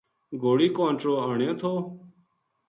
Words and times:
گھوڑی 0.41 0.67
کو 0.75 0.81
انٹڑو 0.89 1.13
آنیو 1.27 1.53
تھو 1.61 1.73